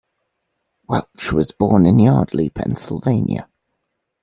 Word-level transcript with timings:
Welch 0.87 1.31
was 1.31 1.51
born 1.51 1.85
in 1.85 1.99
Yardley, 1.99 2.49
Pennsylvania. 2.49 3.47